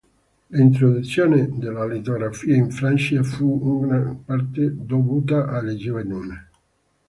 L'introduzione 0.47 1.47
della 1.59 1.85
litografia 1.85 2.55
in 2.55 2.71
Francia 2.71 3.21
fu 3.21 3.59
in 3.61 3.87
gran 3.87 4.25
parte 4.25 4.73
dovuta 4.75 5.45
a 5.47 5.61
Lejeune. 5.61 6.49